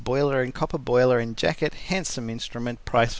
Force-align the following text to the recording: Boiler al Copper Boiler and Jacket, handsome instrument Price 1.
Boiler 0.03 0.41
al 0.43 0.51
Copper 0.51 0.79
Boiler 0.79 1.19
and 1.19 1.37
Jacket, 1.37 1.75
handsome 1.75 2.27
instrument 2.27 2.83
Price 2.85 3.09
1. 3.09 3.09